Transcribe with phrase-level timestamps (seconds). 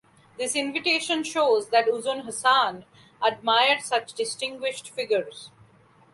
[0.35, 2.85] This invitation shows that Uzun Hasan
[3.21, 5.51] admired such distinguished figures.